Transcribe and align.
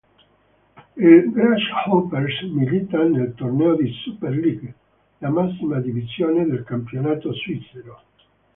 Il 0.97 1.31
Grasshoppers 1.31 2.41
milita 2.51 3.03
nel 3.03 3.35
torneo 3.35 3.75
di 3.75 3.87
Super 4.03 4.31
League, 4.31 4.73
la 5.19 5.29
massima 5.29 5.79
divisione 5.79 6.43
del 6.47 6.63
campionato 6.63 7.31
svizzero. 7.31 8.01